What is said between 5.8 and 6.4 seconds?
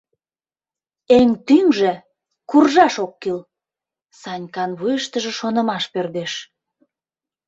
пӧрдеш.